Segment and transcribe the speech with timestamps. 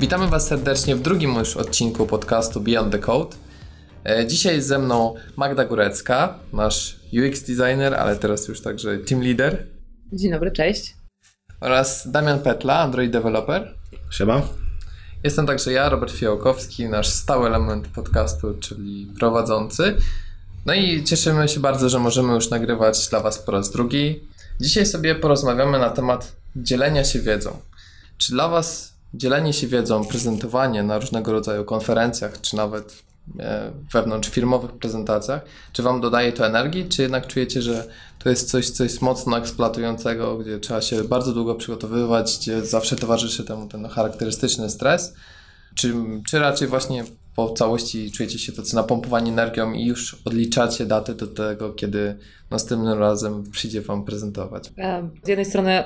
[0.00, 3.36] Witamy Was serdecznie w drugim już odcinku podcastu Beyond the Code.
[4.04, 9.22] E, dzisiaj jest ze mną Magda Górecka, nasz UX designer, ale teraz już także team
[9.22, 9.66] leader.
[10.12, 10.94] Dzień dobry, cześć.
[11.60, 13.74] Oraz Damian Petla, Android developer.
[14.10, 14.42] Siema.
[15.24, 19.96] Jestem także ja, Robert Fiołkowski, nasz stały element podcastu, czyli prowadzący.
[20.66, 24.28] No i cieszymy się bardzo, że możemy już nagrywać dla Was po raz drugi.
[24.60, 27.58] Dzisiaj sobie porozmawiamy na temat dzielenia się wiedzą.
[28.18, 33.02] Czy dla Was dzielenie się wiedzą, prezentowanie na różnego rodzaju konferencjach, czy nawet
[33.38, 37.86] e, wewnątrz firmowych prezentacjach, czy Wam dodaje to energii, czy jednak czujecie, że
[38.18, 43.44] to jest coś, coś mocno eksploatującego, gdzie trzeba się bardzo długo przygotowywać, gdzie zawsze towarzyszy
[43.44, 45.14] temu ten charakterystyczny stres,
[45.74, 45.94] czy,
[46.28, 47.04] czy raczej właśnie
[47.36, 52.18] po całości czujecie się tacy napompowani energią i już odliczacie daty do tego, kiedy
[52.50, 54.72] następnym razem przyjdzie Wam prezentować?
[54.78, 55.84] E, z jednej strony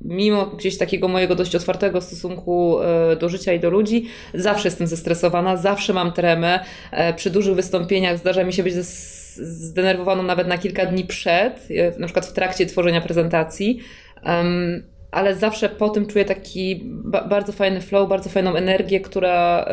[0.00, 4.86] mimo gdzieś takiego mojego dość otwartego stosunku e, do życia i do ludzi, zawsze jestem
[4.86, 6.60] zestresowana, zawsze mam tremę.
[6.90, 12.06] E, przy dużych wystąpieniach zdarza mi się być zdenerwowaną nawet na kilka dni przed, na
[12.06, 13.80] przykład w trakcie tworzenia prezentacji
[15.16, 19.66] ale zawsze po tym czuję taki ba bardzo fajny flow, bardzo fajną energię, która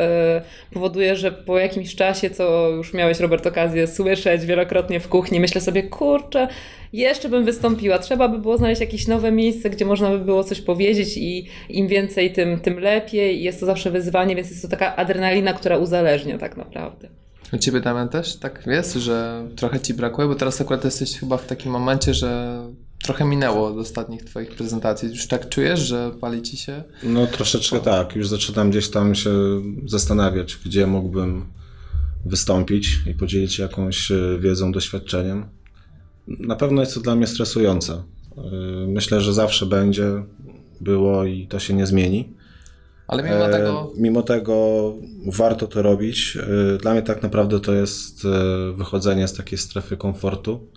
[0.70, 5.40] y, powoduje, że po jakimś czasie, co już miałeś, Robert, okazję słyszeć wielokrotnie w kuchni,
[5.40, 6.48] myślę sobie, kurczę,
[6.92, 7.98] jeszcze bym wystąpiła.
[7.98, 11.88] Trzeba by było znaleźć jakieś nowe miejsce, gdzie można by było coś powiedzieć i im
[11.88, 13.42] więcej, tym, tym lepiej.
[13.42, 17.08] Jest to zawsze wyzwanie, więc jest to taka adrenalina, która uzależnia tak naprawdę.
[17.52, 21.36] U Ciebie, Damian, też tak jest, że trochę Ci brakuje, bo teraz akurat jesteś chyba
[21.36, 22.60] w takim momencie, że
[23.04, 25.08] trochę minęło od ostatnich Twoich prezentacji.
[25.08, 26.82] Już tak czujesz, że pali Ci się?
[27.02, 28.16] No troszeczkę tak.
[28.16, 29.30] Już zaczynam gdzieś tam się
[29.86, 31.44] zastanawiać, gdzie mógłbym
[32.24, 35.46] wystąpić i podzielić się jakąś e, wiedzą, doświadczeniem.
[36.28, 37.92] Na pewno jest to dla mnie stresujące.
[37.92, 38.40] E,
[38.88, 40.24] myślę, że zawsze będzie,
[40.80, 42.32] było i to się nie zmieni.
[43.08, 43.92] Ale mimo e, tego.
[43.96, 44.94] Mimo tego
[45.26, 46.38] warto to robić.
[46.82, 48.26] Dla mnie tak naprawdę to jest
[48.74, 50.68] wychodzenie z takiej strefy komfortu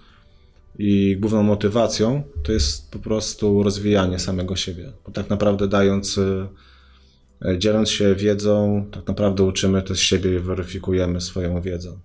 [0.80, 4.92] i główną motywacją to jest po prostu rozwijanie samego siebie.
[5.06, 11.22] Bo tak naprawdę dając, e, dzieląc się wiedzą, tak naprawdę uczymy też siebie i weryfikujemy
[11.22, 11.98] swoją wiedzę.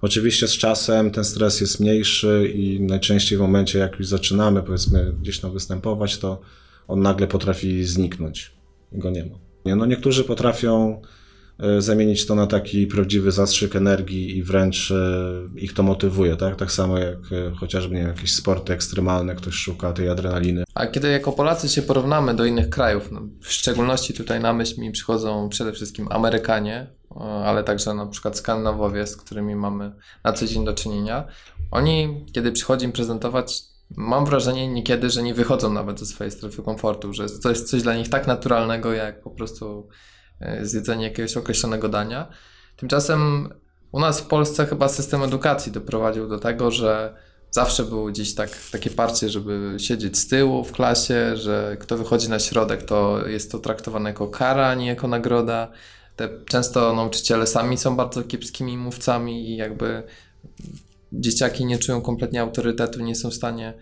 [0.00, 5.12] Oczywiście z czasem ten stres jest mniejszy i najczęściej w momencie, jak już zaczynamy, powiedzmy,
[5.20, 6.40] gdzieś tam występować, to
[6.88, 8.52] on nagle potrafi zniknąć.
[8.92, 9.76] Go nie ma.
[9.76, 11.02] No niektórzy potrafią
[11.78, 14.94] zamienić to na taki prawdziwy zastrzyk energii i wręcz e,
[15.56, 16.56] ich to motywuje, tak?
[16.56, 20.64] Tak samo jak e, chociażby nie wiem, jakieś sporty ekstremalne, ktoś szuka tej adrenaliny.
[20.74, 24.80] A kiedy jako Polacy się porównamy do innych krajów, no, w szczególności tutaj na myśl
[24.80, 26.86] mi przychodzą przede wszystkim Amerykanie,
[27.44, 29.92] ale także na przykład Skandynawowie, z którymi mamy
[30.24, 31.24] na co dzień do czynienia.
[31.70, 33.62] Oni, kiedy przychodzi im prezentować,
[33.96, 37.82] mam wrażenie niekiedy, że nie wychodzą nawet ze swojej strefy komfortu, że to jest coś
[37.82, 40.13] dla nich tak naturalnego, jak po prostu E,
[40.62, 42.28] zjedzenie jakiegoś określonego dania.
[42.76, 43.48] Tymczasem
[43.92, 47.14] u nas w Polsce chyba system edukacji doprowadził do tego, że
[47.50, 52.28] zawsze było gdzieś tak, takie parcie, żeby siedzieć z tyłu w klasie, że kto wychodzi
[52.28, 55.70] na środek, to jest to traktowane jako kara, a nie jako nagroda.
[56.16, 60.02] Te, często nauczyciele sami są bardzo kiepskimi mówcami i jakby
[61.12, 63.74] dzieciaki nie czują kompletnie autorytetu, nie są w stanie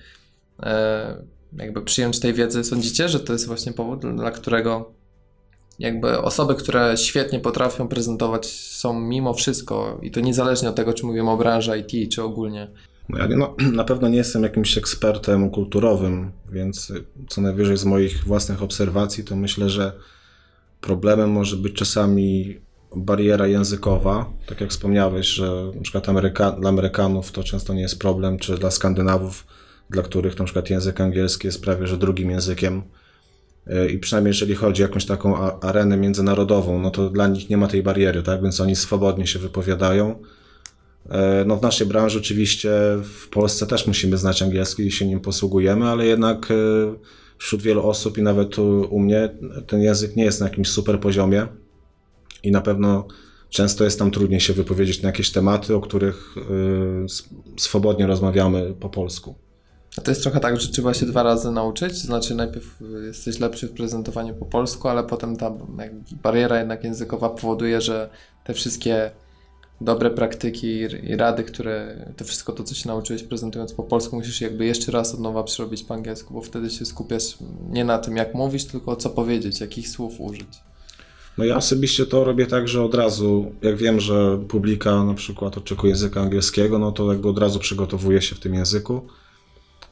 [0.62, 1.24] e,
[1.56, 2.64] jakby przyjąć tej wiedzy.
[2.64, 4.92] Sądzicie, że to jest właśnie powód, dla którego
[5.78, 11.06] jakby osoby, które świetnie potrafią prezentować są mimo wszystko i to niezależnie od tego, czy
[11.06, 12.70] mówimy o branży IT, czy ogólnie.
[13.08, 16.92] No ja no, na pewno nie jestem jakimś ekspertem kulturowym, więc
[17.28, 19.92] co najwyżej z moich własnych obserwacji to myślę, że
[20.80, 22.60] problemem może być czasami
[22.96, 28.38] bariera językowa, tak jak wspomniałeś, że przykład Ameryka, dla Amerykanów to często nie jest problem,
[28.38, 29.46] czy dla Skandynawów,
[29.90, 32.82] dla których przykład język angielski jest prawie że drugim językiem
[33.94, 37.68] i przynajmniej jeżeli chodzi o jakąś taką arenę międzynarodową, no to dla nich nie ma
[37.68, 38.42] tej bariery, tak?
[38.42, 40.22] Więc oni swobodnie się wypowiadają.
[41.10, 42.70] E, no w naszej branży oczywiście
[43.04, 46.54] w Polsce też musimy znać angielski i się nim posługujemy, ale jednak e,
[47.38, 49.34] wśród wielu osób i nawet u, mnie
[49.66, 51.46] ten język nie jest na jakimś super poziomie
[52.42, 53.06] i na pewno
[53.50, 56.34] często jest tam trudniej się wypowiedzieć na jakieś tematy, o których
[57.56, 59.34] swobodnie rozmawiamy po polsku.
[59.98, 63.40] A to jest trochę tak, że trzeba się dwa razy nauczyć, to znaczy najpierw jesteś
[63.40, 65.52] lepszy w prezentowaniu po polsku, ale potem ta
[66.22, 68.10] bariera jednak językowa powoduje, że
[68.44, 69.10] te wszystkie
[69.80, 70.66] dobre praktyki
[71.02, 74.92] i rady, które, to wszystko to, co się nauczyłeś prezentując po polsku, musisz jakby jeszcze
[74.92, 77.38] raz od nowa przerobić po angielsku, bo wtedy się skupiasz
[77.70, 80.48] nie na tym, jak mówisz, tylko co powiedzieć, jakich słów użyć.
[81.38, 85.58] No ja osobiście to robię tak, że od razu, jak wiem, że publika na przykład
[85.58, 89.06] oczekuje języka angielskiego, no to jakby od razu przygotowuję się w tym języku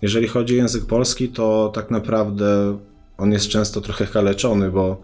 [0.03, 2.79] jeżeli chodzi o język polski, to tak naprawdę
[3.19, 5.01] on jest często trochę kaleczony, bo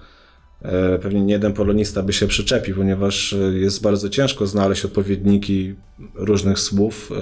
[0.62, 5.75] e, pewnie nie jeden polonista by się przyczepił, ponieważ e, jest bardzo ciężko znaleźć odpowiedniki
[6.14, 7.14] różnych słów e,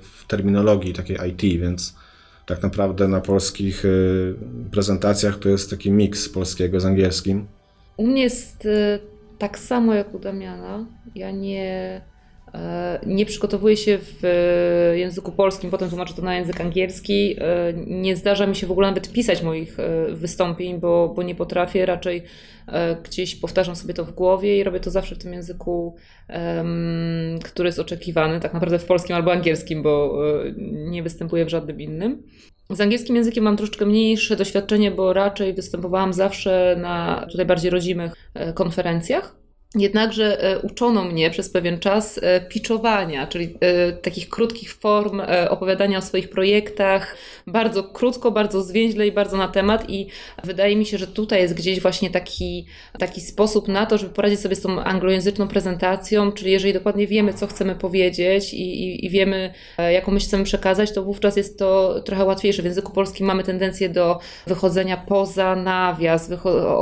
[0.00, 1.94] w terminologii takiej IT, więc
[2.46, 3.84] tak naprawdę na polskich
[4.70, 7.46] prezentacjach to jest taki miks polskiego z angielskim.
[7.96, 8.68] U mnie jest
[9.38, 10.86] tak samo jak u Damiana.
[11.14, 12.00] Ja nie
[13.06, 17.36] nie przygotowuję się w e, języku polskim, potem tłumaczę to na język angielski.
[17.38, 19.76] E, nie zdarza mi się w ogóle nawet pisać moich
[20.12, 21.86] wystąpień, bo, bo nie potrafię.
[21.86, 22.22] Raczej
[23.04, 25.96] gdzieś powtarzam sobie to w głowie i robię to zawsze w tym języku,
[27.44, 30.18] który jest oczekiwany, tak naprawdę w polskim albo angielskim, bo
[30.58, 32.22] nie występuję w żadnym innym.
[32.70, 38.32] Z angielskim językiem mam troszeczkę mniejsze doświadczenie, bo raczej występowałam zawsze na tutaj bardziej rodzimych
[38.54, 39.43] konferencjach.
[39.74, 45.98] Jednakże e, uczono mnie przez pewien czas e, pitchowania, czyli e, takich krótkich form opowiadania
[45.98, 47.16] o swoich projektach,
[47.46, 49.90] bardzo krótko, bardzo zwięźle i bardzo na temat.
[49.90, 50.06] I
[50.44, 52.66] wydaje mi się, że tutaj jest gdzieś właśnie taki,
[52.98, 57.34] taki sposób na to, żeby poradzić sobie z tą anglojęzyczną prezentacją, czyli jeżeli dokładnie wiemy,
[57.34, 59.54] co chcemy powiedzieć i, i, i wiemy,
[59.92, 62.62] jaką myśl chcemy przekazać, to wówczas jest to trochę łatwiejsze.
[62.62, 66.30] W języku polskim mamy tendencję do wychodzenia poza nawias,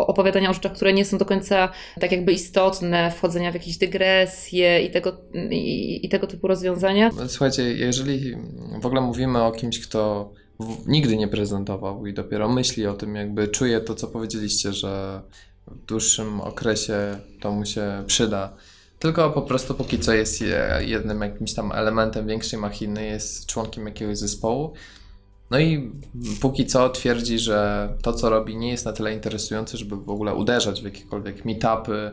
[0.06, 1.68] opowiadania o rzeczach, które nie są do końca
[2.00, 5.16] tak jakby istotne wchodzenia w jakieś dygresje i tego,
[5.50, 7.10] i, i tego typu rozwiązania.
[7.28, 8.36] Słuchajcie, jeżeli
[8.80, 10.32] w ogóle mówimy o kimś, kto
[10.86, 15.22] nigdy nie prezentował i dopiero myśli o tym, jakby czuje to, co powiedzieliście, że
[15.66, 18.56] w dłuższym okresie to mu się przyda.
[18.98, 20.44] Tylko po prostu póki co jest
[20.80, 24.72] jednym jakimś tam elementem większej machiny, jest członkiem jakiegoś zespołu.
[25.50, 25.92] No i
[26.40, 30.34] póki co twierdzi, że to, co robi, nie jest na tyle interesujące, żeby w ogóle
[30.34, 32.12] uderzać w jakiekolwiek meetupy,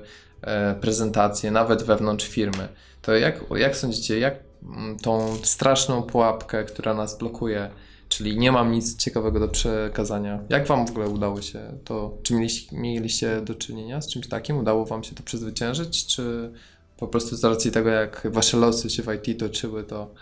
[0.82, 2.68] prezentacje, nawet wewnątrz firmy.
[3.02, 7.70] To jak, jak sądzicie, jak mm, tą straszną pułapkę, która nas blokuje,
[8.10, 12.18] czyli nie mam nic ciekawego do przekazania, jak Wam w ogóle udało się to?
[12.24, 14.58] Czy mieliście, mieliście do czynienia z czymś takim?
[14.58, 16.52] Udało Wam się to przezwyciężyć, czy
[16.98, 20.14] po prostu z racji tego, jak Wasze losy się w IT toczyły, to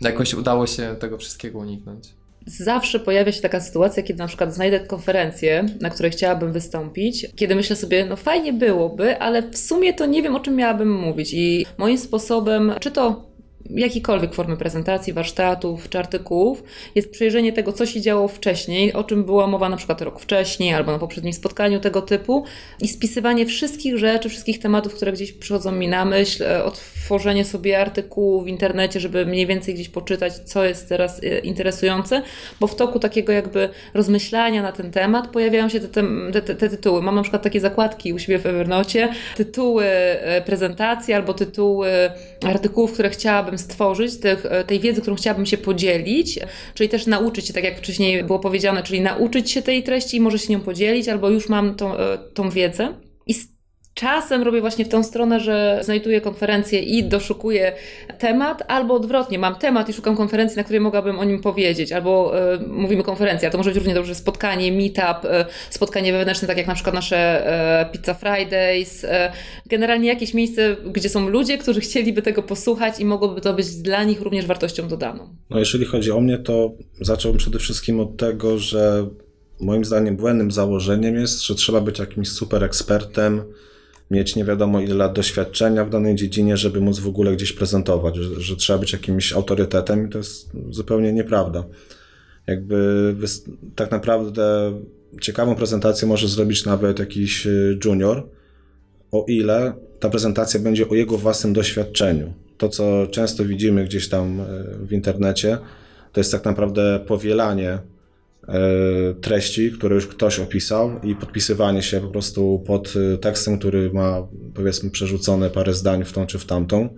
[0.00, 2.19] jakoś udało się tego wszystkiego uniknąć?
[2.56, 7.54] Zawsze pojawia się taka sytuacja, kiedy na przykład znajdę konferencję, na której chciałabym wystąpić, kiedy
[7.54, 11.34] myślę sobie, no fajnie byłoby, ale w sumie to nie wiem, o czym miałabym mówić.
[11.34, 13.29] I moim sposobem, czy to
[13.70, 16.62] jakiejkolwiek formy prezentacji, warsztatów czy artykułów,
[16.94, 20.74] jest przejrzenie tego, co się działo wcześniej, o czym była mowa na przykład rok wcześniej
[20.74, 22.44] albo na poprzednim spotkaniu tego typu
[22.80, 27.80] i spisywanie wszystkich rzeczy, wszystkich tematów, które gdzieś przychodzą mi na myśl, e, otworzenie sobie
[27.80, 32.22] artykułu w internecie, żeby mniej więcej gdzieś poczytać, co jest teraz e, interesujące,
[32.60, 36.02] bo w toku takiego jakby rozmyślania na ten temat pojawiają się te,
[36.32, 37.02] te, te, te tytuły.
[37.02, 41.90] Mam na przykład takie zakładki u siebie w Evernocie, tytuły e, prezentacji albo tytuły
[42.44, 46.38] artykułów, które chciałabym stworzyć, tych, e, tej wiedzy, którą chciałabym się podzielić,
[46.74, 50.20] czyli też nauczyć się, tak jak wcześniej było powiedziane, czyli nauczyć się tej treści i
[50.20, 52.94] może się nią podzielić, albo już mam tą, e, tą wiedzę.
[53.94, 57.72] Czasem robię właśnie w tą stronę, że znajduję konferencję i doszukuję
[58.18, 62.32] temat, albo odwrotnie, mam temat i szukam konferencji, na której mogłabym o nim powiedzieć, albo
[62.54, 66.66] y, mówimy konferencja, to może być równie dobrze spotkanie, meetup, y, spotkanie wewnętrzne, tak jak
[66.66, 67.46] na przykład nasze
[67.82, 69.06] y, Pizza Fridays,
[69.66, 74.04] generalnie jakieś miejsce, gdzie są ludzie, którzy chcieliby tego posłuchać i mogłoby to być dla
[74.04, 75.28] nich również wartością dodaną.
[75.50, 79.06] No jeżeli chodzi o mnie, to zacząłbym przede wszystkim od tego, że
[79.60, 83.42] moim zdaniem błędnym założeniem jest, że trzeba być jakimś super ekspertem,
[84.10, 88.16] mieć nie wiadomo ile lat doświadczenia w danej dziedzinie, żeby móc w ogóle gdzieś prezentować,
[88.16, 91.64] że, że trzeba być jakimś autorytetem i to jest zupełnie nieprawda.
[92.46, 93.14] Jakby
[93.76, 94.72] tak naprawdę
[95.20, 98.28] ciekawą prezentację może zrobić nawet jakiś y, junior,
[99.12, 102.32] o ile ta prezentacja będzie o jego własnym doświadczeniu.
[102.58, 104.44] To, co często widzimy gdzieś tam y,
[104.86, 105.58] w internecie,
[106.12, 107.78] to jest tak naprawdę powielanie
[109.20, 114.28] treści, które już ktoś opisał i podpisywanie się po prostu pod e, tekstem, który ma
[114.54, 116.96] powiedzmy przerzucone parę zdań w tą czy w tamtą.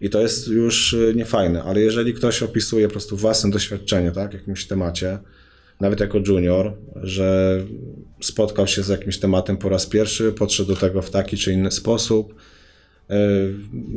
[0.00, 4.30] I to jest już e, niefajne, ale jeżeli ktoś opisuje po prostu własne doświadczenie, tak,
[4.30, 5.18] w jakimś temacie,
[5.80, 7.60] nawet jako junior, że
[8.20, 11.70] spotkał się z jakimś tematem po raz pierwszy, podszedł do tego w taki czy inny
[11.70, 12.34] sposób,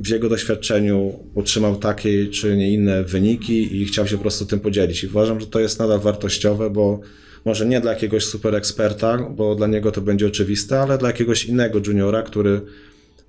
[0.01, 4.59] w jego doświadczeniu utrzymał takie czy nie inne wyniki i chciał się po prostu tym
[4.59, 5.03] podzielić.
[5.03, 6.99] I uważam, że to jest nadal wartościowe, bo
[7.45, 11.45] może nie dla jakiegoś super eksperta, bo dla niego to będzie oczywiste, ale dla jakiegoś
[11.45, 12.61] innego juniora, który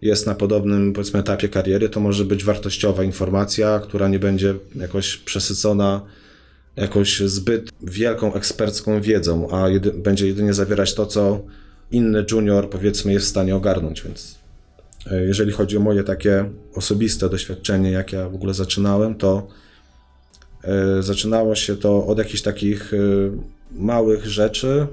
[0.02, 5.16] jest na podobnym powiedzmy etapie kariery, to może być wartościowa informacja, która nie będzie jakoś
[5.16, 6.02] przesycona
[6.76, 11.44] jakąś zbyt wielką ekspercką wiedzą, a jedy będzie jedynie zawierać to, co
[11.90, 14.41] inny junior powiedzmy jest w stanie ogarnąć, więc
[15.10, 19.48] jeżeli chodzi o moje takie osobiste doświadczenie, jak ja w ogóle zaczynałem, to
[20.64, 22.96] e, zaczynało się to od jakichś takich e,
[23.72, 24.86] małych rzeczy,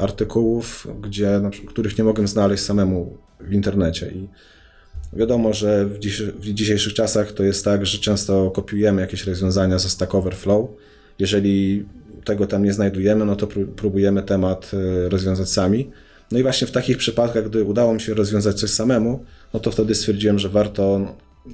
[0.00, 4.10] artykułów, gdzie, których nie mogłem znaleźć samemu w internecie.
[4.10, 4.28] I
[5.12, 9.78] wiadomo, że w, dziś, w dzisiejszych czasach to jest tak, że często kopiujemy jakieś rozwiązania
[9.78, 10.70] ze Stack Overflow.
[11.18, 11.86] Jeżeli
[12.24, 14.70] tego tam nie znajdujemy, no to próbujemy temat
[15.08, 15.90] rozwiązać sami.
[16.30, 19.70] No i właśnie w takich przypadkach, gdy udało mi się rozwiązać coś samemu, no to
[19.70, 21.00] wtedy stwierdziłem, że warto
[21.46, 21.52] y,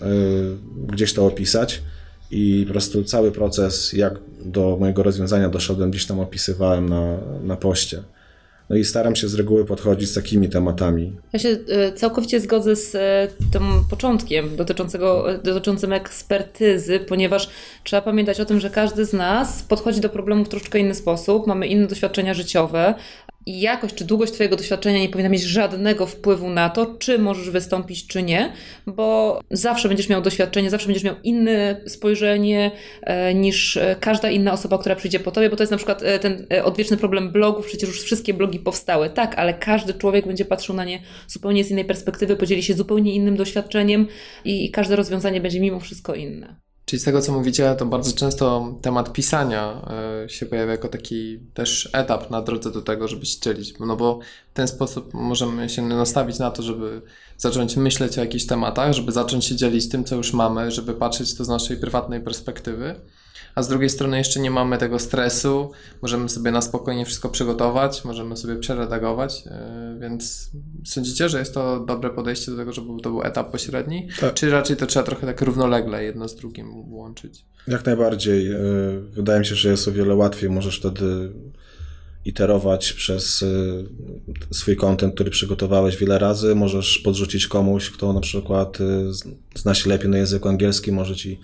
[0.87, 1.83] gdzieś to opisać
[2.31, 7.57] i po prostu cały proces, jak do mojego rozwiązania doszedłem, gdzieś tam opisywałem na, na
[7.57, 8.03] poście.
[8.71, 11.13] No i staram się z reguły podchodzić z takimi tematami.
[11.33, 17.49] Ja się e, całkowicie zgodzę z e, tym początkiem dotyczącego, dotyczącym ekspertyzy, ponieważ
[17.85, 21.47] trzeba pamiętać o tym, że każdy z nas podchodzi do problemu w troszeczkę inny sposób,
[21.47, 22.95] mamy inne doświadczenia życiowe,
[23.47, 28.07] jakość czy długość Twojego doświadczenia nie powinna mieć żadnego wpływu na to, czy możesz wystąpić,
[28.07, 28.53] czy nie,
[28.87, 32.71] bo zawsze będziesz miał doświadczenie, zawsze będziesz miał inne spojrzenie
[33.03, 36.03] e, niż e, każda inna osoba, która przyjdzie po Tobie, bo to jest na przykład
[36.03, 40.45] e, ten odwieczny problem blogów, przecież już wszystkie blogi powstały, tak, ale każdy człowiek będzie
[40.45, 44.07] patrzył na nie zupełnie z innej perspektywy, podzieli się zupełnie innym doświadczeniem
[44.45, 46.66] i każde rozwiązanie będzie mimo wszystko inne.
[46.87, 49.91] Czyli z tego, co mówicie, to bardzo często temat pisania
[50.25, 53.75] e, się pojawia jako taki też etap na drodze do tego, żeby się dzielić.
[53.81, 54.19] No bo
[54.51, 57.03] w ten sposób możemy się nastawić na to, żeby
[57.37, 61.35] zacząć myśleć o jakichś tematach, żeby zacząć się dzielić tym, co już mamy, żeby patrzeć
[61.35, 63.01] to z naszej prywatnej perspektywy
[63.55, 65.71] a z drugiej strony jeszcze nie mamy tego stresu,
[66.03, 70.51] możemy sobie na spokojnie wszystko przygotować, możemy sobie przeredagować, e, więc
[70.85, 74.35] sądzicie, że jest to dobre podejście do tego, żeby to był etap pośredni, tak.
[74.35, 77.45] czy raczej to trzeba trochę tak równolegle jedno z drugim łączyć?
[77.69, 78.53] Jak najbardziej.
[78.53, 78.59] E,
[79.13, 81.33] wydaje mi się, że jest o wiele łatwiej, możesz wtedy
[82.25, 86.55] iterować przez e, swój kontent, który przygotowałeś wiele razy.
[86.55, 88.79] Możesz podrzucić komuś, kto na przykład
[89.55, 91.41] zna się lepiej na języku angielskim, może ci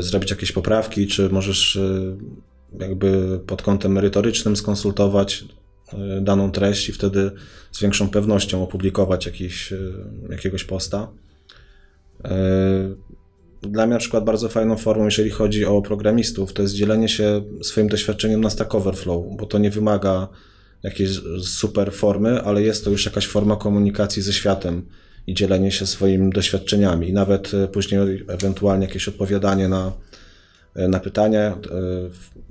[0.00, 2.16] zrobić jakieś poprawki, czy możesz e,
[2.80, 5.44] jakby pod kątem merytorycznym skonsultować
[5.92, 7.30] e, daną treść i wtedy
[7.72, 9.72] z większą pewnością opublikować jakiś,
[10.30, 11.08] jakiegoś posta.
[13.62, 17.42] Dla mnie na przykład bardzo fajną formą, jeżeli chodzi o programistów, to jest dzielenie się
[17.62, 20.28] swoim doświadczeniem na Stack Overflow, bo to nie wymaga
[20.82, 21.10] jakiejś
[21.42, 24.86] super formy, ale jest to już jakaś forma komunikacji ze światem
[25.26, 27.08] i dzielenie się swoimi doświadczeniami.
[27.08, 29.92] I nawet e, później ewentualnie jakieś odpowiadanie na,
[30.76, 31.54] e, na pytania e,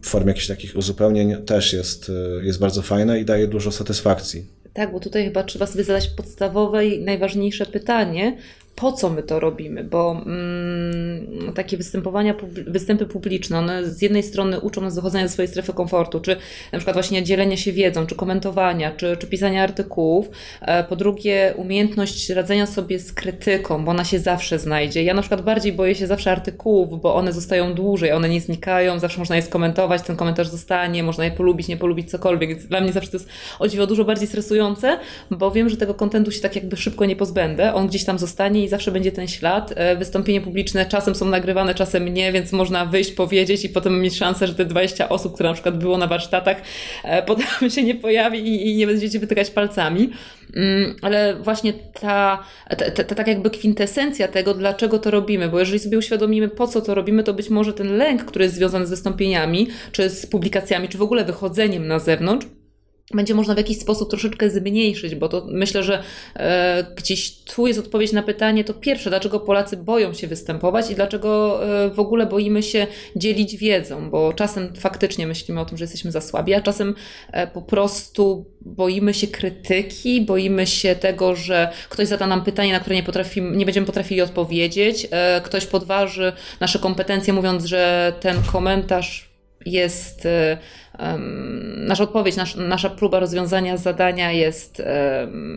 [0.02, 4.46] w formie jakichś takich uzupełnień też jest, jest bardzo fajne i daje dużo satysfakcji.
[4.74, 8.38] Tak, bo tutaj chyba trzeba sobie zadać podstawowe i najważniejsze pytanie,
[8.76, 12.36] po co my to robimy, bo mm, takie występowania,
[12.68, 16.36] występy publiczne, one z jednej strony uczą nas dochodzenia ze swojej strefy komfortu, czy
[16.72, 20.30] na przykład właśnie dzielenia się wiedzą, czy komentowania, czy, czy pisania artykułów.
[20.62, 25.04] E, po drugie, umiejętność radzenia sobie z krytyką, bo ona się zawsze znajdzie.
[25.04, 29.00] Ja na przykład bardziej boję się zawsze artykułów, bo one zostają dłużej, one nie znikają,
[29.00, 32.50] zawsze można je skomentować, ten komentarz zostanie, można je polubić, nie polubić, cokolwiek.
[32.50, 33.30] Więc dla mnie zawsze to jest
[33.60, 35.00] o dziwo dużo bardziej stresujące,
[35.32, 38.65] bo wiem, że tego kontentu się tak jakby szybko nie pozbędę, on gdzieś tam zostanie
[38.66, 39.74] i zawsze będzie ten ślad.
[39.76, 44.18] E, wystąpienie publiczne czasem są nagrywane, czasem nie, więc można wyjść, powiedzieć i potem mieć
[44.18, 46.62] szansę, że te 20 osób, które na przykład było na warsztatach,
[47.04, 50.10] e, potem się nie pojawi i nie będziecie wytykać palcami.
[50.56, 55.60] Mm, ale właśnie ta, ta, ta, ta tak jakby kwintesencja tego, dlaczego to robimy, bo
[55.60, 58.86] jeżeli sobie uświadomimy, po co to robimy, to być może ten lęk, który jest związany
[58.86, 62.48] z wystąpieniami, czy z publikacjami, czy w ogóle wychodzeniem na zewnątrz,
[63.14, 66.04] będzie można w jakiś sposób troszeczkę zmniejszyć, bo to myślę, że
[66.36, 70.96] e, gdzieś tu jest odpowiedź na pytanie, to pierwsze, dlaczego Polacy boją się występować i
[70.96, 75.84] dlaczego e, w ogóle boimy się dzielić wiedzą, bo czasem faktycznie myślimy o tym, że
[75.84, 76.96] jesteśmy za słabi, a czasem
[77.32, 82.80] e, po prostu boimy się krytyki, boimy się tego, że ktoś zada nam pytanie, na
[82.80, 88.44] które nie, potrafimy, nie będziemy potrafili odpowiedzieć, e, ktoś podważy nasze kompetencje, mówiąc, że ten
[88.52, 89.35] komentarz
[89.66, 90.28] jest
[91.00, 94.82] um, nasza odpowiedź, nasz, nasza próba rozwiązania zadania jest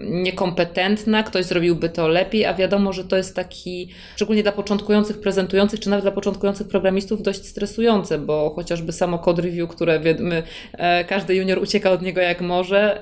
[0.05, 5.81] niekompetentna, ktoś zrobiłby to lepiej, a wiadomo, że to jest taki, szczególnie dla początkujących prezentujących,
[5.81, 10.43] czy nawet dla początkujących programistów, dość stresujące, bo chociażby samo code review, które wiemy,
[11.09, 13.01] każdy junior ucieka od niego jak może,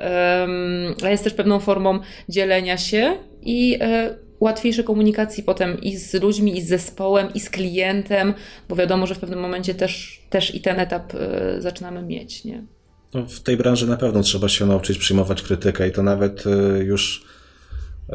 [1.10, 1.98] jest też pewną formą
[2.28, 7.50] dzielenia się i e, łatwiejszej komunikacji potem i z ludźmi, i z zespołem, i z
[7.50, 8.35] klientem,
[8.69, 11.19] bo wiadomo, że w pewnym momencie też, też i ten etap y,
[11.62, 12.45] zaczynamy mieć.
[12.45, 12.64] Nie?
[13.14, 16.85] No, w tej branży na pewno trzeba się nauczyć przyjmować krytykę i to nawet y,
[16.85, 17.25] już
[18.12, 18.14] y,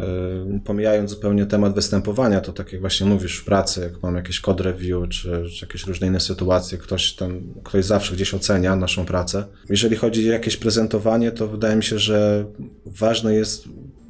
[0.65, 4.63] pomijając zupełnie temat występowania, to tak jak właśnie mówisz w pracy, jak mam jakieś code
[4.63, 9.45] review, czy, czy jakieś różne inne sytuacje, ktoś tam, ktoś zawsze gdzieś ocenia naszą pracę.
[9.69, 12.45] Jeżeli chodzi o jakieś prezentowanie, to wydaje mi się, że
[12.85, 13.67] ważne jest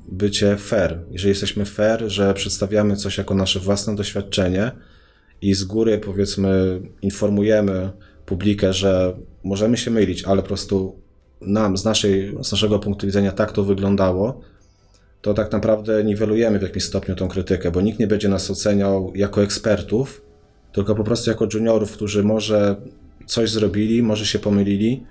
[0.08, 1.00] bycie fair.
[1.12, 4.72] Jeżeli jesteśmy fair, że przedstawiamy coś jako nasze własne doświadczenie
[5.42, 7.92] i z góry powiedzmy informujemy
[8.26, 11.00] publikę, że możemy się mylić, ale po prostu
[11.42, 14.42] nam, z, naszej, z naszego punktu widzenia tak to wyglądało,
[15.22, 19.12] to tak naprawdę niwelujemy w jakimś stopniu tą krytykę, bo nikt nie będzie nas oceniał
[19.16, 20.22] jako ekspertów,
[20.74, 22.76] tylko po prostu jako juniorów, którzy może
[23.26, 25.04] coś zrobili, może się pomylili.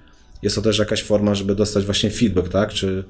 [0.43, 2.73] Jest to też jakaś forma, żeby dostać właśnie feedback, tak?
[2.73, 3.05] Czy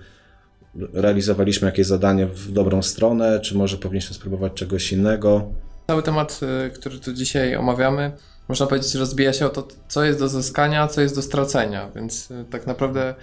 [0.75, 5.53] realizowaliśmy jakieś zadanie w dobrą stronę, czy może powinniśmy spróbować czegoś innego.
[5.87, 8.13] Cały temat, y, który tu dzisiaj omawiamy,
[8.49, 12.31] można powiedzieć, rozbija się o to, co jest do zyskania, co jest do stracenia, więc
[12.31, 13.15] y, tak naprawdę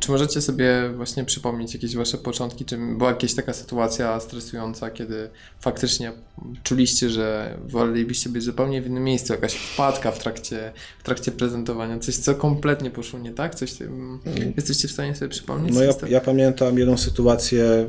[0.00, 5.28] czy możecie sobie właśnie przypomnieć jakieś wasze początki, czy była jakaś taka sytuacja stresująca, kiedy
[5.60, 6.12] faktycznie
[6.62, 11.98] czuliście, że wolelibyście być zupełnie w innym miejscu, jakaś wpadka w trakcie, w trakcie prezentowania,
[11.98, 13.54] coś co kompletnie poszło nie tak?
[13.54, 14.20] Coś, mm.
[14.56, 15.74] jesteście w stanie sobie przypomnieć?
[15.74, 17.86] No ja, ja pamiętam jedną sytuację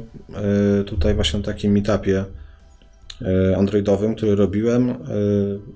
[0.81, 2.25] y, tutaj właśnie na takim meetupie
[3.21, 4.95] y, androidowym, który robiłem y,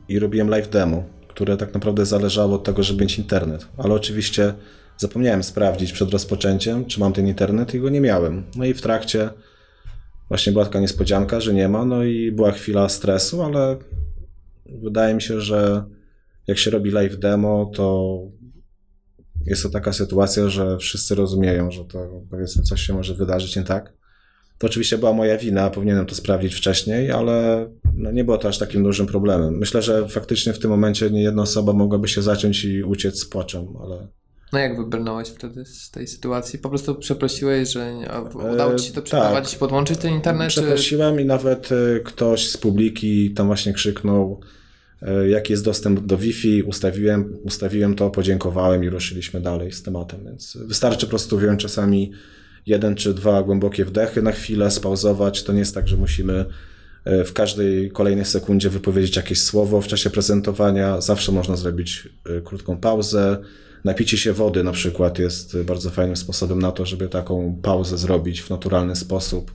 [0.07, 4.53] i robiłem live demo, które tak naprawdę zależało od tego, żeby mieć internet, ale oczywiście
[4.97, 8.43] Zapomniałem sprawdzić przed rozpoczęciem, czy mam ten internet i go nie miałem.
[8.55, 9.29] No i w trakcie
[10.29, 13.77] właśnie była taka niespodzianka, że nie ma, no i była chwila stresu, ale
[14.65, 15.83] wydaje mi się, że
[16.47, 18.17] jak się robi live demo, to
[19.45, 23.63] jest to taka sytuacja, że wszyscy rozumieją, że to powiedzmy coś się może wydarzyć nie
[23.63, 23.93] tak.
[24.57, 28.57] To oczywiście była moja wina, powinienem to sprawdzić wcześniej, ale no nie było to aż
[28.57, 29.57] takim dużym problemem.
[29.57, 33.25] Myślę, że faktycznie w tym momencie nie jedna osoba mogłaby się zaciąć i uciec z
[33.25, 34.07] płaczem, ale
[34.53, 36.59] no jak wybrnąłeś wtedy z tej sytuacji?
[36.59, 37.93] Po prostu przeprosiłeś, że
[38.53, 39.59] udało ci się to e, przeprowadzić, tak.
[39.59, 40.47] podłączyć ten internet?
[40.47, 41.21] Przeprosiłem czy...
[41.21, 44.39] i nawet e, ktoś z publiki tam właśnie krzyknął,
[45.01, 50.19] e, jaki jest dostęp do Wi-Fi, ustawiłem, ustawiłem to, podziękowałem i ruszyliśmy dalej z tematem,
[50.25, 52.11] więc wystarczy po prostu wziąć czasami
[52.65, 55.43] jeden czy dwa głębokie wdechy na chwilę, spauzować.
[55.43, 56.45] To nie jest tak, że musimy
[57.05, 61.01] w każdej kolejnej sekundzie wypowiedzieć jakieś słowo w czasie prezentowania.
[61.01, 62.09] Zawsze można zrobić
[62.43, 63.37] krótką pauzę,
[63.83, 68.41] Napicie się wody na przykład jest bardzo fajnym sposobem na to, żeby taką pauzę zrobić
[68.41, 69.51] w naturalny sposób,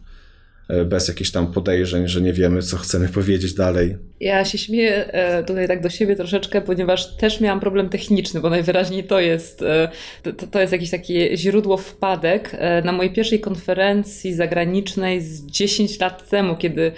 [0.68, 3.96] e, bez jakichś tam podejrzeń, że nie wiemy, co chcemy powiedzieć dalej.
[4.20, 8.50] Ja się śmieję e, tutaj tak do siebie troszeczkę, ponieważ też miałam problem techniczny, bo
[8.50, 9.88] najwyraźniej to jest, e,
[10.22, 12.57] to, to jest jakieś takie źródło wpadek.
[12.85, 16.92] Na mojej pierwszej konferencji zagranicznej z 10 lat temu, kiedy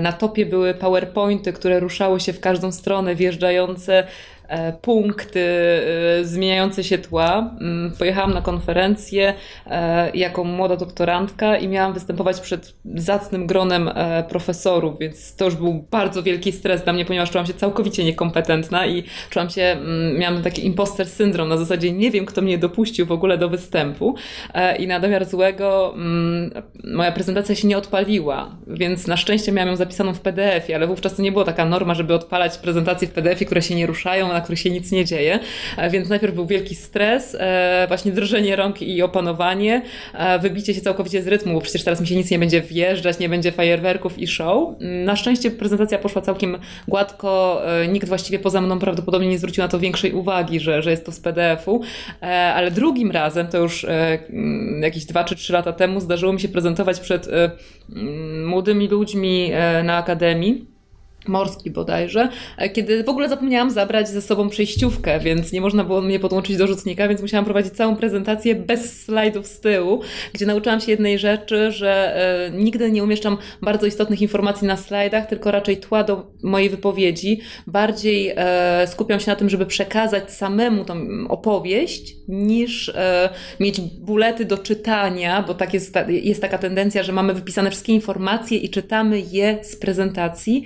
[0.00, 4.06] na topie były PowerPointy, które ruszały się w każdą stronę, wjeżdżające
[4.82, 5.40] punkty
[6.20, 7.54] e, zmieniające się tła.
[7.60, 9.34] Mm, pojechałam na konferencję
[9.66, 13.90] e, jako młoda doktorantka i miałam występować przed zacnym gronem
[14.28, 18.86] profesorów, więc to już był bardzo wielki stres dla mnie, ponieważ czułam się całkowicie niekompetentna
[18.86, 23.06] i czułam się, mm, miałam taki imposter syndrom, na zasadzie nie wiem, kto mnie dopuścił
[23.06, 24.14] w ogóle do występu
[24.78, 26.50] i na domiar złego mm,
[26.84, 31.14] moja prezentacja się nie odpaliła, więc na szczęście miałam ją zapisaną w PDF-ie, ale wówczas
[31.14, 34.40] to nie było taka norma, żeby odpalać prezentacje w PDF-ie, które się nie ruszają, na
[34.40, 35.38] których się nic nie dzieje.
[35.76, 39.82] E, więc najpierw był wielki stres, e, właśnie drżenie rąk i opanowanie,
[40.14, 43.18] e, wybicie się całkowicie z rytmu, bo przecież teraz mi się nic nie będzie wjeżdżać,
[43.18, 44.74] nie będzie fajerwerków i show.
[44.80, 47.62] Na szczęście prezentacja poszła całkiem gładko.
[47.88, 51.12] Nikt właściwie poza mną prawdopodobnie nie zwrócił na to większej uwagi, że, że jest to
[51.12, 51.80] z PDF-u.
[52.54, 53.86] Ale drugim razem, to już
[54.80, 57.28] jakieś dwa czy trzy lata temu, zdarzyło mi się prezentować przed
[58.46, 59.50] młodymi ludźmi
[59.84, 60.75] na akademii
[61.28, 66.00] morski bodajże, e, kiedy w ogóle zapomniałam zabrać ze sobą przejściówkę, więc nie można było
[66.00, 70.00] mnie podłączyć do rzutnika, więc musiałam prowadzić całą prezentację bez slajdów z tyłu,
[70.32, 75.26] gdzie nauczyłam się jednej rzeczy, że e, nigdy nie umieszczam bardzo istotnych informacji na slajdach,
[75.26, 77.40] tylko raczej tła do mojej wypowiedzi.
[77.66, 82.92] Bardziej e, skupiam się na tym, żeby przekazać samemu tą opowieść, niż
[83.60, 88.58] mieć bulety do czytania, bo tak jest, jest taka tendencja, że mamy wypisane wszystkie informacje
[88.58, 90.64] i czytamy je z prezentacji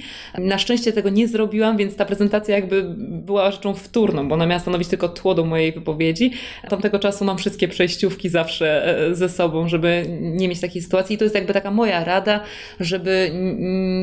[0.50, 4.60] na szczęście tego nie zrobiłam, więc ta prezentacja jakby była rzeczą wtórną, bo ona miała
[4.60, 6.32] stanowić tylko tło do mojej wypowiedzi.
[6.68, 11.14] Tamtego czasu mam wszystkie przejściówki zawsze e, ze sobą, żeby nie mieć takiej sytuacji.
[11.14, 12.40] I to jest jakby taka moja rada,
[12.80, 13.30] żeby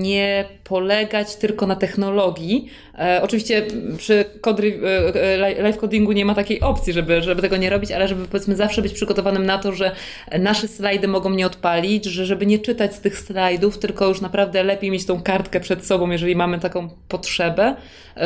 [0.01, 2.67] nie polegać tylko na technologii.
[2.99, 3.65] E, oczywiście
[3.97, 4.79] przy kodry,
[5.15, 8.55] e, live codingu nie ma takiej opcji, żeby, żeby tego nie robić, ale żeby powiedzmy
[8.55, 9.91] zawsze być przygotowanym na to, że
[10.39, 14.63] nasze slajdy mogą nie odpalić, że żeby nie czytać z tych slajdów, tylko już naprawdę
[14.63, 17.75] lepiej mieć tą kartkę przed sobą, jeżeli mamy taką potrzebę,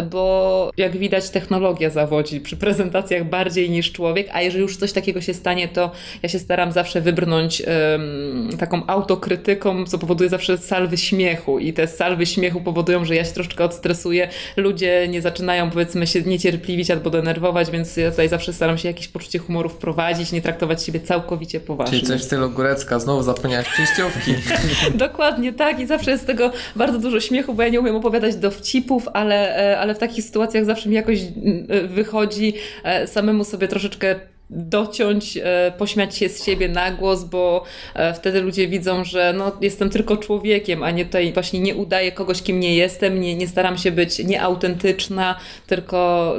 [0.09, 5.21] bo jak widać technologia zawodzi przy prezentacjach bardziej niż człowiek, a jeżeli już coś takiego
[5.21, 5.91] się stanie, to
[6.23, 11.87] ja się staram zawsze wybrnąć um, taką autokrytyką, co powoduje zawsze salwy śmiechu i te
[11.87, 17.09] salwy śmiechu powodują, że ja się troszeczkę odstresuję, ludzie nie zaczynają powiedzmy się niecierpliwić albo
[17.09, 21.59] denerwować, więc ja tutaj zawsze staram się jakieś poczucie humoru wprowadzić, nie traktować siebie całkowicie
[21.59, 21.99] poważnie.
[21.99, 24.35] Czyli coś w stylu Górecka, znowu zapomniałeś przejściówki.
[24.93, 28.35] Dokładnie tak i zawsze jest z tego bardzo dużo śmiechu, bo ja nie umiem opowiadać
[28.35, 33.67] dowcipów, ale, e, ale w takich sytuacjach zawsze mi jakoś mm, wychodzi e, samemu sobie
[33.67, 34.15] troszeczkę
[34.51, 39.51] dociąć, e, pośmiać się z siebie na głos, bo e, wtedy ludzie widzą, że no,
[39.61, 43.47] jestem tylko człowiekiem, a nie tutaj właśnie nie udaję kogoś, kim nie jestem, nie, nie
[43.47, 46.33] staram się być nieautentyczna, tylko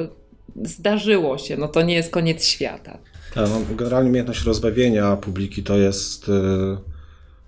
[0.64, 2.98] zdarzyło się, no to nie jest koniec świata.
[3.34, 6.30] Tak, no, generalnie umiejętność rozbawienia publiki to jest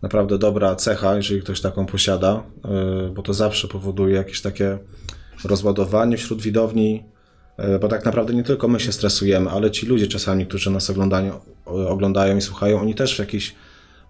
[0.05, 2.43] naprawdę dobra cecha, jeżeli ktoś taką posiada,
[3.09, 4.79] y, bo to zawsze powoduje jakieś takie
[5.45, 7.05] rozładowanie wśród widowni,
[7.77, 10.91] y, bo tak naprawdę nie tylko my się stresujemy, ale ci ludzie czasami, którzy nas
[10.91, 13.55] oglądają, oglądają i słuchają, oni też w jakiś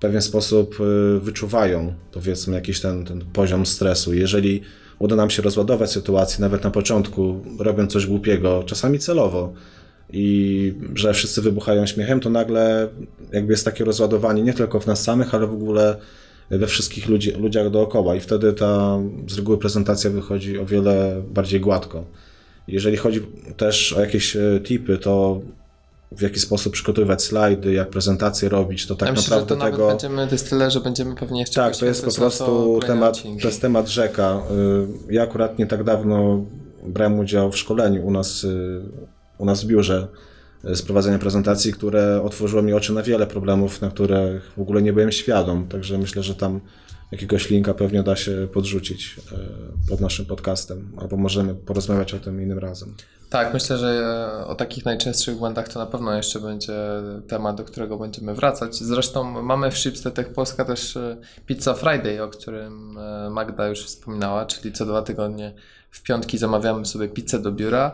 [0.00, 0.76] pewien sposób
[1.20, 4.14] wyczuwają, powiedzmy, jakiś ten, ten poziom stresu.
[4.14, 4.62] Jeżeli
[4.98, 9.52] uda nam się rozładować sytuację, nawet na początku, robiąc coś głupiego, czasami celowo,
[10.12, 12.88] i że wszyscy wybuchają śmiechem, to nagle
[13.32, 15.96] jakby jest takie rozładowanie nie tylko w nas samych, ale w ogóle
[16.50, 21.60] we wszystkich ludzi, ludziach dookoła i wtedy ta z reguły prezentacja wychodzi o wiele bardziej
[21.60, 22.04] gładko.
[22.68, 23.20] Jeżeli chodzi
[23.56, 25.40] też o jakieś e, tipy, to
[26.12, 29.76] w jaki sposób przygotowywać slajdy, jak prezentację robić, to tak ja myślę, naprawdę że to
[29.76, 29.88] tego...
[29.88, 33.48] będziemy, to jest tyle, że będziemy pewnie jeszcze Tak, to jest po prostu temat, to
[33.48, 34.42] jest temat rzeka.
[35.10, 36.44] Y, ja akurat nie tak dawno
[36.86, 38.82] brałem udział w szkoleniu u nas y,
[39.38, 40.08] u nas w biurze
[40.64, 44.82] e, z prowadzenia prezentacji, które otworzyło mi oczy na wiele problemów, na których w ogóle
[44.82, 45.68] nie byłem świadom.
[45.68, 46.60] Także myślę, że tam
[47.12, 49.36] jakiegoś linka pewnie da się podrzucić e,
[49.90, 52.94] pod naszym podcastem, albo możemy porozmawiać o tym innym razem.
[53.30, 53.88] Tak, myślę, że
[54.42, 56.74] e, o takich najczęstszych błędach to na pewno jeszcze będzie
[57.28, 58.76] temat, do którego będziemy wracać.
[58.76, 60.98] Zresztą mamy w Shipstetech Polska też
[61.46, 62.98] Pizza Friday, o którym
[63.30, 65.54] Magda już wspominała, czyli co dwa tygodnie
[65.94, 67.92] w piątki zamawiamy sobie pizzę do biura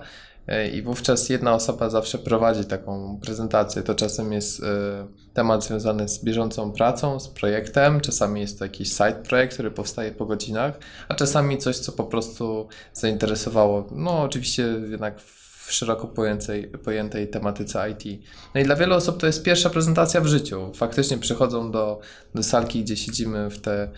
[0.72, 3.82] i wówczas jedna osoba zawsze prowadzi taką prezentację.
[3.82, 8.88] To czasem jest e, temat związany z bieżącą pracą, z projektem, czasami jest to jakiś
[8.88, 14.62] side projekt, który powstaje po godzinach, a czasami coś, co po prostu zainteresowało, no oczywiście
[14.90, 18.22] jednak w szeroko pojętej, pojętej tematyce IT.
[18.54, 20.72] No i dla wielu osób to jest pierwsza prezentacja w życiu.
[20.74, 22.00] Faktycznie przychodzą do,
[22.34, 23.90] do salki, gdzie siedzimy w te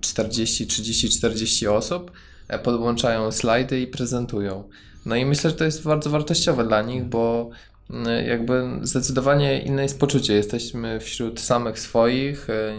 [0.00, 2.10] 40, 30, 40 osób,
[2.48, 4.68] e, podłączają slajdy i prezentują.
[5.06, 7.50] No i myślę, że to jest bardzo wartościowe dla nich, bo
[7.90, 10.34] mm, jakby zdecydowanie inne jest poczucie.
[10.34, 12.72] Jesteśmy wśród samych swoich, y,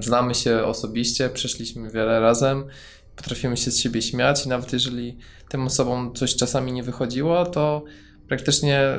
[0.00, 2.64] znamy się osobiście, przeszliśmy wiele razem,
[3.16, 5.18] potrafimy się z siebie śmiać i nawet jeżeli
[5.48, 7.84] tym osobom coś czasami nie wychodziło, to
[8.28, 8.98] praktycznie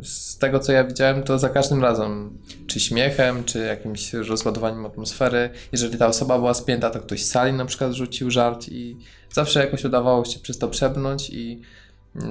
[0.00, 4.86] y, z tego, co ja widziałem, to za każdym razem, czy śmiechem, czy jakimś rozładowaniem
[4.86, 8.96] atmosfery, jeżeli ta osoba była spięta, to ktoś z sali na przykład rzucił żart i
[9.36, 11.60] zawsze jakoś udawało się przez to przebnąć i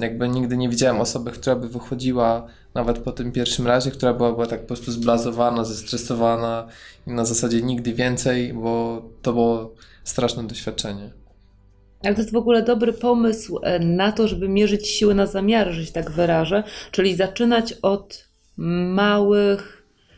[0.00, 4.32] jakby nigdy nie widziałem osoby, która by wychodziła nawet po tym pierwszym razie, która była,
[4.32, 6.66] była tak po prostu zblazowana, zestresowana
[7.06, 11.10] i na zasadzie nigdy więcej, bo to było straszne doświadczenie.
[12.04, 15.72] Ale to jest w ogóle dobry pomysł e, na to, żeby mierzyć siły na zamiary,
[15.72, 19.75] że się tak wyrażę, czyli zaczynać od małych,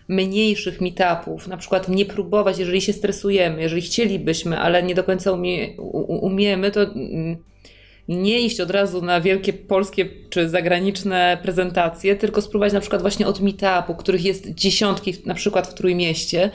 [0.08, 5.32] mniejszych meetupów, na przykład nie próbować, jeżeli się stresujemy, jeżeli chcielibyśmy, ale nie do końca
[5.32, 5.68] umie,
[6.06, 7.36] umiemy, to mm,
[8.08, 13.26] nie iść od razu na wielkie polskie czy zagraniczne prezentacje, tylko spróbować na przykład właśnie
[13.26, 16.50] od meetupu, których jest dziesiątki na przykład w Trójmieście,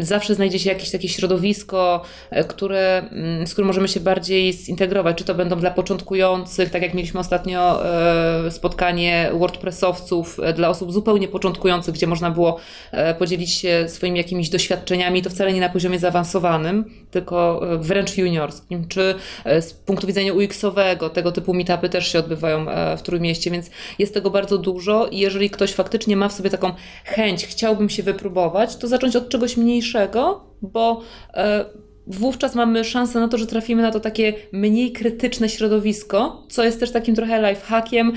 [0.00, 5.16] zawsze znajdzie się jakieś takie środowisko, e, które, mm, z którym możemy się bardziej zintegrować.
[5.16, 7.86] Czy to będą dla początkujących, tak jak mieliśmy ostatnio
[8.46, 12.58] e, spotkanie WordPressowców e, dla osób zupełnie początkujących, gdzie można było
[13.18, 18.88] podzielić się swoimi jakimiś doświadczeniami, to wcale nie na poziomie zaawansowanym, tylko wręcz juniorskim.
[18.88, 24.14] Czy z punktu widzenia UX-owego, tego typu meetupy też się odbywają w Trójmieście, więc jest
[24.14, 26.72] tego bardzo dużo i jeżeli ktoś faktycznie ma w sobie taką
[27.04, 31.00] chęć, chciałbym się wypróbować, to zacząć od czegoś mniejszego, bo
[31.34, 31.64] e,
[32.06, 36.80] wówczas mamy szansę na to, że trafimy na to takie mniej krytyczne środowisko, co jest
[36.80, 38.12] też takim trochę lifehackiem.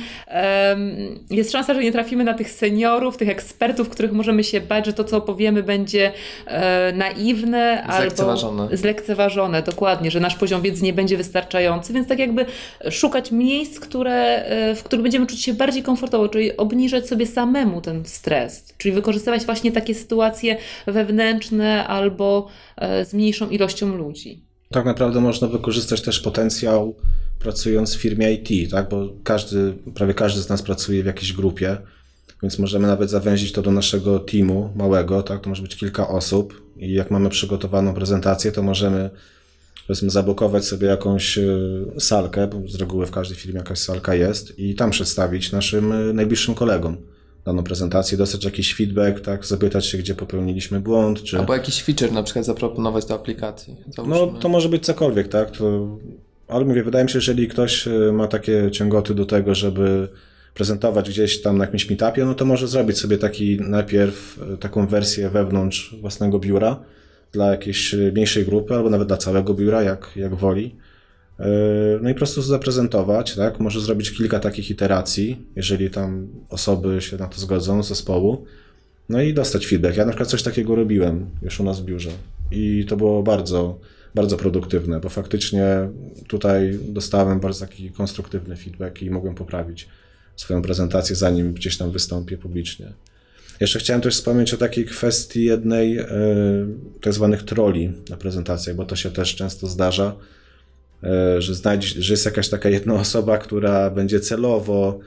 [1.29, 4.93] Jest szansa, że nie trafimy na tych seniorów, tych ekspertów, których możemy się bać, że
[4.93, 6.11] to, co opowiemy, będzie
[6.47, 8.63] e, naiwne zlekceważone.
[8.63, 9.61] albo zlekceważone.
[9.61, 12.45] Dokładnie, że nasz poziom wiedzy nie będzie wystarczający, więc tak jakby
[12.91, 17.81] szukać miejsc, które, e, w których będziemy czuć się bardziej komfortowo, czyli obniżać sobie samemu
[17.81, 24.43] ten stres, czyli wykorzystywać właśnie takie sytuacje wewnętrzne albo e, z mniejszą ilością ilością ludzi.
[24.69, 26.95] Tak naprawdę można wykorzystać też potencjał
[27.39, 28.89] pracując w firmie IT, tak?
[28.89, 31.77] bo każdy, prawie każdy z nas pracuje w jakiejś grupie,
[32.41, 35.41] więc możemy nawet zawęzić to do naszego teamu małego, tak?
[35.41, 39.09] to może być kilka osób i jak mamy przygotowaną prezentację, to możemy
[39.87, 41.43] powiedzmy zablokować sobie jakąś e,
[41.99, 46.13] salkę, bo z reguły w każdej firmie jakaś salka jest i tam przedstawić naszym e,
[46.13, 46.97] najbliższym kolegom
[47.45, 51.39] daną prezentację, dostać jakiś feedback, tak, zapytać się, gdzie popełniliśmy błąd, czy...
[51.39, 53.75] Albo jakiś feature na przykład zaproponować do aplikacji.
[53.95, 54.15] Załóżmy.
[54.15, 55.97] No, to może być cokolwiek, tak, to
[56.47, 60.07] ale mówię, wydaje mi się, że jeżeli ktoś y, ma takie ciągoty do tego, żeby
[60.53, 64.87] prezentować gdzieś tam na jakimś meetupie, no to może zrobić sobie taki najpierw y, taką
[64.87, 66.79] wersję wewnątrz własnego biura
[67.31, 70.75] dla jakiejś y, mniejszej grupy, albo nawet dla całego biura, jak, jak woli.
[72.01, 73.59] No i po prostu zaprezentować, tak?
[73.59, 78.45] Może zrobić kilka takich iteracji, jeżeli tam osoby się na to zgodzą z zespołu.
[79.09, 79.97] No i dostać feedback.
[79.97, 82.09] Ja na przykład coś takiego robiłem już u nas w biurze
[82.51, 83.79] i to było bardzo,
[84.15, 85.89] bardzo produktywne, bo faktycznie
[86.27, 89.87] tutaj dostałem bardzo taki konstruktywny feedback i mogłem poprawić
[90.35, 92.93] swoją prezentację, zanim gdzieś tam wystąpię publicznie.
[93.59, 96.07] Jeszcze chciałem też wspomnieć o takiej kwestii jednej e,
[97.01, 100.35] tak zwanych troli na prezentacjach, bo to się też często zdarza, e,
[101.39, 104.99] że, znajdź, że jest jakaś taka jedna osoba, która będzie celowo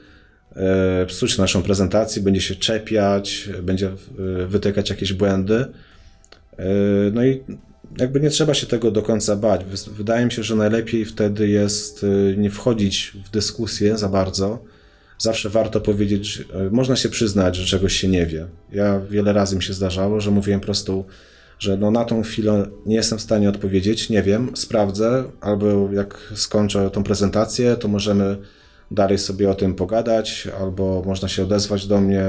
[0.55, 3.91] e, psuć naszą prezentację, będzie się czepiać, będzie
[4.47, 5.65] wytykać jakieś błędy.
[7.13, 7.43] No i
[7.97, 9.61] jakby nie trzeba się tego do końca bać.
[9.91, 12.05] Wydaje mi się, że najlepiej wtedy jest
[12.37, 14.63] nie wchodzić w dyskusję za bardzo.
[15.17, 18.45] Zawsze warto powiedzieć, można się przyznać, że czegoś się nie wie.
[18.71, 21.05] Ja wiele razy mi się zdarzało, że mówiłem po prostu,
[21.59, 26.33] że no na tą chwilę nie jestem w stanie odpowiedzieć, nie wiem, sprawdzę, albo jak
[26.35, 28.37] skończę tą prezentację, to możemy
[28.91, 32.23] dalej sobie o tym pogadać, albo można się odezwać do mnie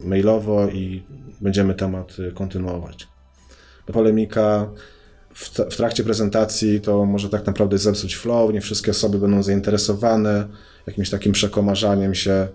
[0.00, 1.02] mailowo i
[1.40, 3.08] będziemy temat y, kontynuować.
[3.92, 4.70] Polemika
[5.34, 10.48] w, w trakcie prezentacji to może tak naprawdę zepsuć flow, nie wszystkie osoby będą zainteresowane
[10.86, 12.48] jakimś takim przekomarzaniem się,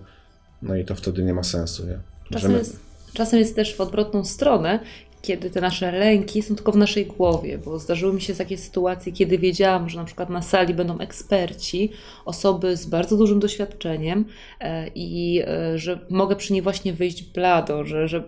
[0.62, 1.86] no i to wtedy nie ma sensu.
[1.86, 1.98] Nie?
[2.30, 2.54] Możemy...
[2.54, 2.78] Czasem, jest,
[3.14, 4.80] czasem jest też w odwrotną stronę,
[5.22, 9.12] kiedy te nasze lęki są tylko w naszej głowie, bo zdarzyły mi się takie sytuacje,
[9.12, 11.90] kiedy wiedziałam, że na przykład na sali będą eksperci,
[12.24, 14.24] osoby z bardzo dużym doświadczeniem
[14.60, 18.22] e, i e, że mogę przy nich właśnie wyjść blado, że, że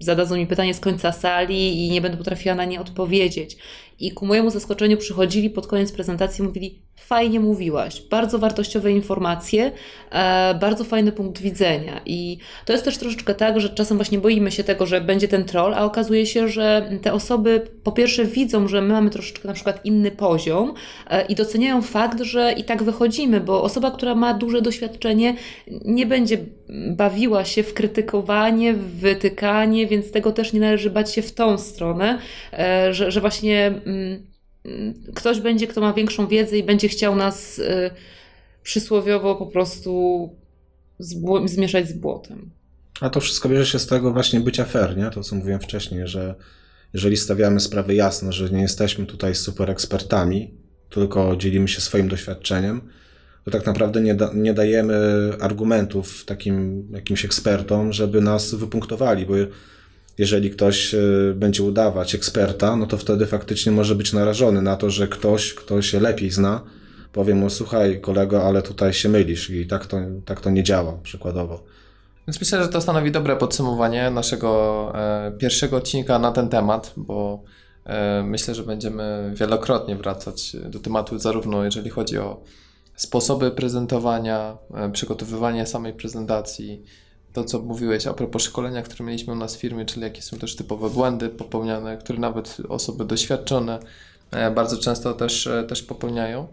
[0.00, 3.56] zadadzą mi pytanie z końca sali i nie będę potrafiła na nie odpowiedzieć.
[4.00, 9.72] I ku mojemu zaskoczeniu przychodzili pod koniec prezentacji i mówili: Fajnie mówiłaś, bardzo wartościowe informacje,
[10.10, 12.00] e, bardzo fajny punkt widzenia.
[12.06, 15.44] I to jest też troszeczkę tak, że czasem właśnie boimy się tego, że będzie ten
[15.44, 19.54] troll, a okazuje się, że te osoby po pierwsze widzą, że my mamy troszeczkę na
[19.54, 20.74] przykład inny poziom
[21.10, 25.36] e, i doceniają fakt, że i tak wychodzimy, bo osoba, która ma duże doświadczenie,
[25.84, 26.38] nie będzie
[26.90, 31.58] bawiła się w krytykowanie, w wytykanie, więc tego też nie należy bać się w tą
[31.58, 32.18] stronę,
[32.52, 33.80] e, że, że właśnie
[35.14, 37.90] ktoś będzie, kto ma większą wiedzę i będzie chciał nas e,
[38.62, 40.30] przysłowiowo po prostu
[41.44, 42.50] zmieszać z błotem.
[43.00, 45.10] A to wszystko bierze się z tego właśnie bycia fair, nie?
[45.10, 46.34] To co mówiłem wcześniej, że
[46.94, 50.54] jeżeli stawiamy sprawy jasno, że nie jesteśmy tutaj super ekspertami,
[50.90, 52.80] tylko dzielimy się swoim doświadczeniem,
[53.44, 54.94] to tak naprawdę nie, da, nie dajemy
[55.40, 59.34] argumentów takim jakimś ekspertom, żeby nas wypunktowali, bo
[60.18, 60.98] jeżeli ktoś e,
[61.34, 65.82] będzie udawać eksperta, no to wtedy faktycznie może być narażony na to, że ktoś, kto
[65.82, 66.60] się lepiej zna,
[67.12, 70.98] powie mu, słuchaj kolego, ale tutaj się mylisz i tak to, tak to nie działa,
[71.02, 71.64] przykładowo.
[72.26, 77.42] Więc myślę, że to stanowi dobre podsumowanie naszego e, pierwszego odcinka na ten temat, bo
[77.84, 82.42] e, myślę, że będziemy wielokrotnie wracać do tematu, zarówno jeżeli chodzi o
[82.96, 86.82] sposoby prezentowania, e, przygotowywanie samej prezentacji,
[87.36, 90.38] to co mówiłeś a propos szkolenia, które mieliśmy u nas w firmie, czyli jakie są
[90.38, 93.78] też typowe błędy popełniane, które nawet osoby doświadczone
[94.30, 96.48] e, bardzo często też, e, też popełniają.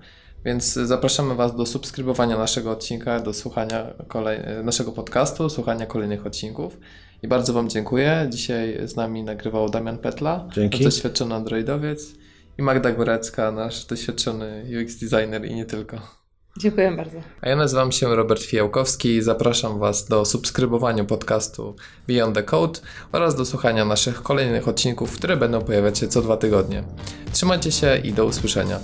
[0.46, 6.78] Więc zapraszamy Was do subskrybowania naszego odcinka, do słuchania kolej, naszego podcastu, słuchania kolejnych odcinków.
[7.24, 8.28] I bardzo Wam dziękuję.
[8.30, 10.84] Dzisiaj z nami nagrywał Damian Petla, Dzięki.
[10.84, 12.14] doświadczony androidowiec
[12.58, 16.23] i Magda Górecka, nasz doświadczony UX designer i nie tylko.
[16.58, 17.18] Dziękuję bardzo.
[17.42, 21.76] A ja nazywam się Robert Fijałkowski i zapraszam Was do subskrybowania podcastu
[22.08, 22.80] Beyond the Code
[23.12, 26.84] oraz do słuchania naszych kolejnych odcinków, które będą pojawiać się co dwa tygodnie.
[27.32, 28.80] Trzymajcie się i do usłyszenia.